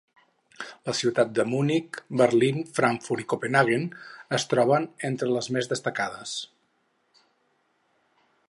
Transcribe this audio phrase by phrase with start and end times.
[0.89, 3.85] Les ciutats de Munic, Berlín, Frankfurt i Copenhaguen
[4.39, 6.37] es troben entre les més destacades.